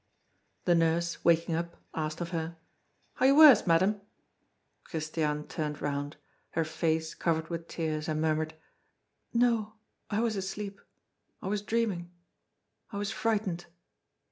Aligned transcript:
The 0.65 0.73
nurse, 0.73 1.23
waking 1.23 1.53
up, 1.53 1.77
asked 1.93 2.21
of 2.21 2.31
her: 2.31 2.57
"Are 3.19 3.27
you 3.27 3.35
worse, 3.35 3.67
Madame?" 3.67 4.01
Christiane 4.83 5.45
turned 5.45 5.79
round, 5.79 6.17
her 6.53 6.63
face 6.65 7.13
covered 7.13 7.49
with 7.49 7.67
tears, 7.67 8.07
and 8.09 8.19
murmured: 8.19 8.55
"No, 9.31 9.73
I 10.09 10.21
was 10.21 10.35
asleep 10.35 10.81
I 11.39 11.49
was 11.49 11.61
dreaming 11.61 12.09
I 12.91 12.97
was 12.97 13.11
frightened." 13.11 13.67